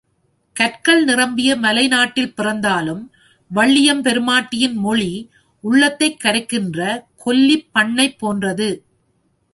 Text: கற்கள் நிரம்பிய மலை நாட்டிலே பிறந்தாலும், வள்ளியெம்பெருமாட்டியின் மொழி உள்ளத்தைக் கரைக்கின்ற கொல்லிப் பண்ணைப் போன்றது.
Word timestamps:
கற்கள் 0.53 1.03
நிரம்பிய 1.03 1.55
மலை 1.55 1.87
நாட்டிலே 1.87 2.27
பிறந்தாலும், 2.27 3.11
வள்ளியெம்பெருமாட்டியின் 3.55 4.73
மொழி 4.73 5.29
உள்ளத்தைக் 5.61 6.19
கரைக்கின்ற 6.23 7.03
கொல்லிப் 7.25 7.67
பண்ணைப் 7.71 8.19
போன்றது. 8.19 8.83